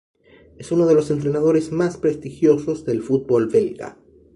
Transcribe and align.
Es 0.57 0.71
uno 0.71 0.87
de 0.87 0.95
los 0.95 1.11
entrenadores 1.11 1.71
más 1.71 1.95
prestigiosos 1.97 2.85
del 2.85 3.03
fútbol 3.03 3.49
belga. 3.49 3.97